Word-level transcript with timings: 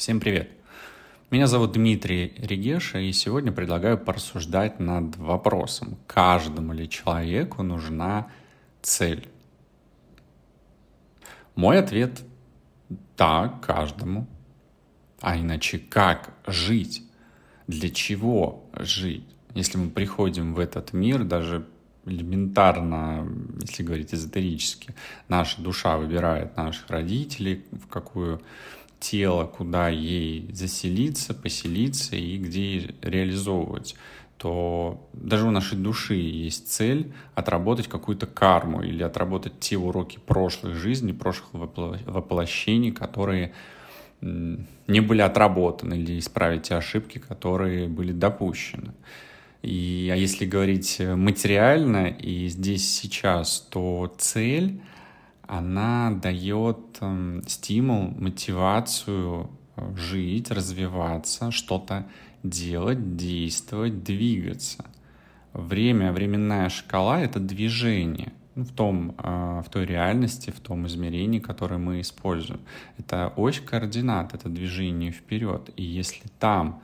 Всем 0.00 0.18
привет! 0.18 0.50
Меня 1.30 1.46
зовут 1.46 1.72
Дмитрий 1.72 2.32
Регеша, 2.38 3.00
и 3.00 3.12
сегодня 3.12 3.52
предлагаю 3.52 3.98
порассуждать 3.98 4.80
над 4.80 5.14
вопросом, 5.18 5.98
каждому 6.06 6.72
ли 6.72 6.88
человеку 6.88 7.62
нужна 7.62 8.30
цель. 8.80 9.28
Мой 11.54 11.78
ответ– 11.78 12.22
да, 13.18 13.60
каждому. 13.60 14.26
А 15.20 15.36
иначе 15.38 15.78
как 15.78 16.32
жить? 16.46 17.02
Для 17.66 17.90
чего 17.90 18.64
жить? 18.72 19.26
Если 19.52 19.76
мы 19.76 19.90
приходим 19.90 20.54
в 20.54 20.60
этот 20.60 20.94
мир, 20.94 21.24
даже 21.24 21.66
элементарно, 22.06 23.28
если 23.60 23.82
говорить 23.82 24.14
эзотерически, 24.14 24.94
наша 25.28 25.60
душа 25.60 25.98
выбирает 25.98 26.56
наших 26.56 26.88
родителей, 26.88 27.66
в 27.70 27.86
какую 27.86 28.40
тело, 29.00 29.46
куда 29.46 29.88
ей 29.88 30.48
заселиться, 30.52 31.34
поселиться 31.34 32.16
и 32.16 32.36
где 32.36 32.94
реализовывать, 33.02 33.96
то 34.36 35.06
даже 35.12 35.46
у 35.46 35.50
нашей 35.50 35.76
души 35.76 36.14
есть 36.14 36.70
цель 36.70 37.12
отработать 37.34 37.88
какую-то 37.88 38.26
карму 38.26 38.82
или 38.82 39.02
отработать 39.02 39.58
те 39.60 39.76
уроки 39.76 40.18
прошлых 40.24 40.76
жизней, 40.76 41.12
прошлых 41.12 41.52
воплощений, 41.52 42.92
которые 42.92 43.52
не 44.20 45.00
были 45.00 45.22
отработаны, 45.22 45.94
или 45.94 46.18
исправить 46.18 46.64
те 46.64 46.74
ошибки, 46.74 47.18
которые 47.18 47.88
были 47.88 48.12
допущены. 48.12 48.92
И, 49.62 50.10
а 50.12 50.16
если 50.16 50.46
говорить 50.46 51.00
материально 51.00 52.06
и 52.06 52.48
здесь 52.48 52.90
сейчас, 52.90 53.60
то 53.70 54.12
цель 54.16 54.80
она 55.50 56.12
дает 56.12 56.78
э, 57.00 57.42
стимул, 57.48 58.14
мотивацию 58.16 59.50
э, 59.76 59.96
жить, 59.96 60.52
развиваться, 60.52 61.50
что-то 61.50 62.06
делать, 62.44 63.16
действовать, 63.16 64.04
двигаться. 64.04 64.84
Время, 65.52 66.12
временная 66.12 66.68
шкала— 66.68 67.20
это 67.22 67.40
движение 67.40 68.32
в, 68.54 68.72
том, 68.72 69.16
э, 69.18 69.62
в 69.66 69.70
той 69.70 69.86
реальности, 69.86 70.50
в 70.50 70.60
том 70.60 70.86
измерении, 70.86 71.40
которое 71.40 71.78
мы 71.78 72.00
используем. 72.00 72.60
Это 72.96 73.32
ось 73.34 73.58
координат, 73.58 74.34
это 74.34 74.48
движение 74.48 75.10
вперед. 75.10 75.70
И 75.74 75.82
если 75.82 76.28
там, 76.38 76.80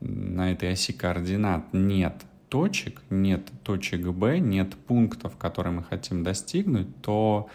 на 0.00 0.52
этой 0.52 0.72
оси 0.72 0.94
координат, 0.94 1.74
нет 1.74 2.14
точек, 2.48 3.02
нет 3.10 3.52
точек 3.64 4.06
Б, 4.06 4.38
нет 4.38 4.74
пунктов, 4.86 5.36
которые 5.36 5.74
мы 5.74 5.82
хотим 5.82 6.24
достигнуть, 6.24 7.02
то 7.02 7.50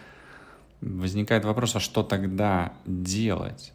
возникает 0.80 1.44
вопрос, 1.44 1.76
а 1.76 1.80
что 1.80 2.02
тогда 2.02 2.72
делать? 2.86 3.72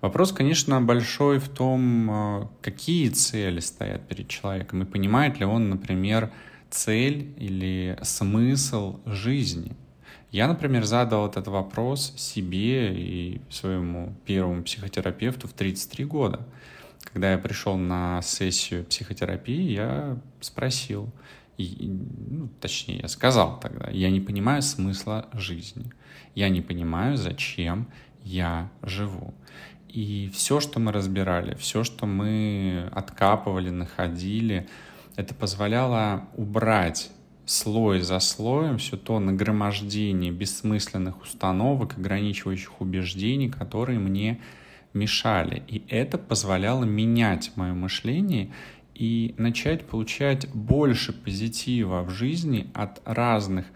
Вопрос, 0.00 0.32
конечно, 0.32 0.82
большой 0.82 1.38
в 1.38 1.48
том, 1.48 2.10
э, 2.10 2.46
какие 2.60 3.08
цели 3.08 3.60
стоят 3.60 4.06
перед 4.06 4.28
человеком, 4.28 4.82
и 4.82 4.84
понимает 4.84 5.40
ли 5.40 5.46
он, 5.46 5.70
например, 5.70 6.30
цель 6.68 7.32
или 7.38 7.98
смысл 8.02 9.00
жизни. 9.06 9.72
Я, 10.30 10.48
например, 10.48 10.84
задал 10.84 11.28
этот 11.28 11.46
вопрос 11.46 12.12
себе 12.16 12.92
и 12.92 13.40
своему 13.48 14.14
первому 14.26 14.64
психотерапевту 14.64 15.48
в 15.48 15.52
33 15.52 16.04
года. 16.04 16.46
Когда 17.12 17.32
я 17.32 17.38
пришел 17.38 17.76
на 17.76 18.20
сессию 18.20 18.84
психотерапии, 18.84 19.72
я 19.72 20.18
спросил, 20.40 21.08
и, 21.56 21.88
ну, 21.88 22.48
точнее, 22.60 23.00
я 23.02 23.08
сказал 23.08 23.60
тогда, 23.60 23.90
я 23.90 24.10
не 24.10 24.20
понимаю 24.20 24.62
смысла 24.62 25.28
жизни. 25.32 25.92
Я 26.34 26.48
не 26.48 26.60
понимаю, 26.60 27.16
зачем 27.16 27.88
я 28.24 28.70
живу. 28.82 29.34
И 29.88 30.30
все, 30.34 30.58
что 30.58 30.80
мы 30.80 30.90
разбирали, 30.90 31.54
все, 31.54 31.84
что 31.84 32.06
мы 32.06 32.88
откапывали, 32.92 33.70
находили, 33.70 34.66
это 35.14 35.34
позволяло 35.34 36.28
убрать 36.36 37.10
слой 37.46 38.00
за 38.00 38.18
слоем 38.20 38.78
все 38.78 38.96
то 38.96 39.18
нагромождение 39.20 40.32
бессмысленных 40.32 41.22
установок, 41.22 41.96
ограничивающих 41.98 42.80
убеждений, 42.80 43.48
которые 43.48 43.98
мне 43.98 44.40
мешали. 44.94 45.62
И 45.68 45.84
это 45.88 46.18
позволяло 46.18 46.84
менять 46.84 47.52
мое 47.56 47.74
мышление 47.74 48.50
и 48.94 49.34
начать 49.38 49.86
получать 49.86 50.48
больше 50.52 51.12
позитива 51.12 52.02
в 52.02 52.10
жизни 52.10 52.70
от 52.74 53.00
разных 53.04 53.66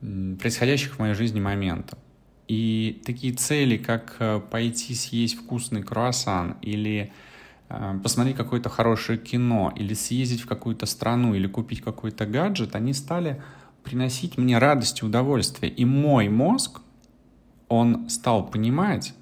происходящих 0.00 0.94
в 0.94 0.98
моей 0.98 1.14
жизни 1.14 1.40
моментов. 1.40 1.98
И 2.46 3.02
такие 3.06 3.32
цели, 3.32 3.78
как 3.78 4.16
э, 4.18 4.40
пойти 4.50 4.94
съесть 4.94 5.36
вкусный 5.36 5.82
круассан 5.82 6.58
или 6.60 7.10
э, 7.70 8.00
посмотреть 8.02 8.36
какое-то 8.36 8.68
хорошее 8.68 9.18
кино, 9.18 9.72
или 9.74 9.94
съездить 9.94 10.42
в 10.42 10.46
какую-то 10.46 10.84
страну, 10.84 11.34
или 11.34 11.46
купить 11.46 11.80
какой-то 11.80 12.26
гаджет, 12.26 12.76
они 12.76 12.92
стали 12.92 13.42
приносить 13.82 14.36
мне 14.36 14.58
радость 14.58 15.02
и 15.02 15.06
удовольствие. 15.06 15.72
И 15.72 15.86
мой 15.86 16.28
мозг, 16.28 16.82
он 17.68 18.10
стал 18.10 18.46
понимать, 18.46 19.14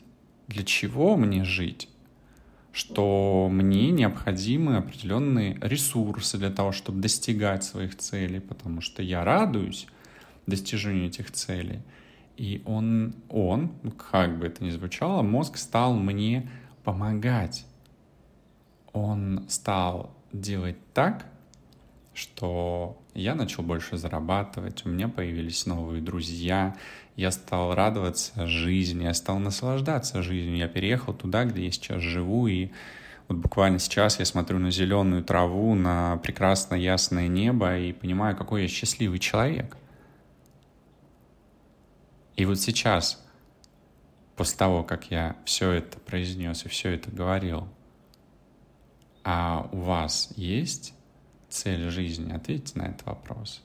для 0.49 0.65
чего 0.65 1.17
мне 1.17 1.45
жить, 1.45 1.89
что 2.73 3.49
мне 3.51 3.91
необходимы 3.91 4.77
определенные 4.77 5.59
ресурсы 5.61 6.39
для 6.39 6.51
того, 6.51 6.73
чтобы 6.73 7.01
достигать 7.01 7.65
своих 7.65 7.97
целей, 7.99 8.41
потому 8.41 8.81
что 8.81 9.03
я 9.03 9.25
радуюсь 9.25 9.87
достижению 10.47 11.07
этих 11.07 11.31
целей. 11.31 11.81
И 12.37 12.63
он, 12.65 13.15
он, 13.29 13.73
как 14.11 14.39
бы 14.39 14.47
это 14.47 14.65
ни 14.65 14.71
звучало, 14.71 15.23
мозг 15.23 15.59
стал 15.59 15.95
мне 15.95 16.51
помогать. 16.83 17.67
Он 18.93 19.45
стал 19.49 20.17
делать 20.33 20.77
так, 20.95 21.27
что 22.15 22.99
я 23.15 23.35
начал 23.35 23.63
больше 23.63 23.97
зарабатывать, 23.97 24.85
у 24.85 24.89
меня 24.89 25.09
появились 25.09 25.67
новые 25.67 26.03
друзья, 26.03 26.77
я 27.17 27.31
стал 27.31 27.75
радоваться 27.75 28.47
жизни, 28.47 29.05
я 29.05 29.15
стал 29.15 29.39
наслаждаться 29.39 30.23
жизнью. 30.23 30.57
Я 30.57 30.69
переехал 30.69 31.15
туда, 31.15 31.45
где 31.45 31.65
я 31.65 31.71
сейчас 31.71 32.01
живу, 32.01 32.47
и 32.47 32.71
вот 33.29 33.39
буквально 33.39 33.79
сейчас 33.79 34.19
я 34.19 34.25
смотрю 34.25 34.59
на 34.59 34.71
зеленую 34.71 35.25
траву, 35.25 35.75
на 35.75 36.17
прекрасное 36.19 36.79
ясное 36.79 37.29
небо 37.29 37.79
и 37.79 37.93
понимаю, 37.93 38.37
какой 38.37 38.63
я 38.63 38.69
счастливый 38.69 39.19
человек. 39.19 39.77
И 42.37 42.45
вот 42.47 42.61
сейчас, 42.61 43.23
после 44.37 44.57
того, 44.59 44.83
как 44.83 45.11
я 45.11 45.37
все 45.45 45.71
это 45.71 45.99
произнес 46.01 46.65
и 46.65 46.69
все 46.69 46.91
это 46.91 47.11
говорил, 47.11 47.69
а 49.23 49.69
у 49.71 49.79
вас 49.79 50.31
есть 50.37 50.95
цель 51.53 51.91
жизни? 51.91 52.33
Ответьте 52.33 52.79
на 52.79 52.85
этот 52.85 53.07
вопрос. 53.07 53.63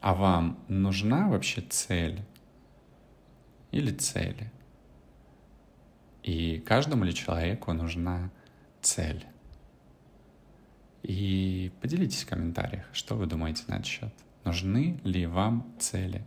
А 0.00 0.14
вам 0.14 0.58
нужна 0.68 1.28
вообще 1.28 1.62
цель 1.62 2.22
или 3.70 3.92
цели? 3.92 4.52
И 6.22 6.58
каждому 6.58 7.04
ли 7.04 7.14
человеку 7.14 7.72
нужна 7.72 8.30
цель? 8.82 9.24
И 11.02 11.70
поделитесь 11.80 12.24
в 12.24 12.28
комментариях, 12.28 12.86
что 12.92 13.14
вы 13.14 13.26
думаете 13.26 13.62
на 13.68 13.74
этот 13.74 13.86
счет. 13.86 14.12
Нужны 14.44 15.00
ли 15.04 15.26
вам 15.26 15.72
цели 15.78 16.24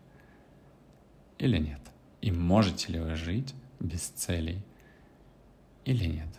или 1.37 1.57
нет? 1.57 1.81
И 2.21 2.31
можете 2.31 2.93
ли 2.93 2.99
вы 2.99 3.15
жить 3.15 3.53
без 3.79 4.07
целей 4.07 4.63
или 5.83 6.05
нет? 6.05 6.29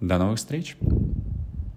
До 0.00 0.18
новых 0.18 0.38
встреч! 0.38 0.76